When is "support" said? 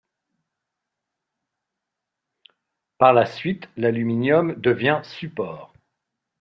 5.03-5.75